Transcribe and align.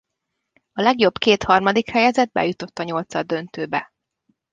A 0.73 0.81
legjobb 0.81 1.17
két 1.17 1.43
harmadik 1.43 1.89
helyezett 1.89 2.31
bejutott 2.31 2.79
a 2.79 2.83
nyolcaddöntőbe. 2.83 3.89